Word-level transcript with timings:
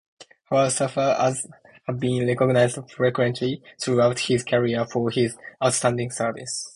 Howard 0.45 0.71
Safir 0.71 1.15
has 1.15 1.47
been 1.99 2.25
recognized 2.25 2.79
frequently 2.89 3.61
throughout 3.79 4.17
his 4.17 4.41
career 4.43 4.83
for 4.87 5.11
his 5.11 5.37
outstanding 5.63 6.09
service. 6.09 6.67